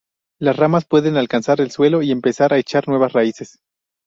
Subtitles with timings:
[0.39, 3.59] Las ramas pueden alcanzar el suelo y empezar a echar nuevas raíces.